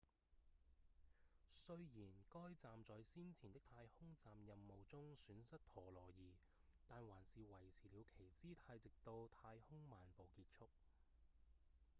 [1.47, 6.31] 雖然該站在先前的太空站任務中損失陀螺儀
[6.87, 10.69] 但還是維持了其姿態直到太空漫步結束